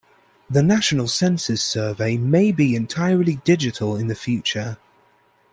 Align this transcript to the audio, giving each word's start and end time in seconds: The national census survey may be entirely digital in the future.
The 0.49 0.63
national 0.63 1.07
census 1.07 1.61
survey 1.63 2.17
may 2.17 2.51
be 2.51 2.75
entirely 2.75 3.35
digital 3.35 3.95
in 3.95 4.07
the 4.07 4.15
future. 4.15 4.77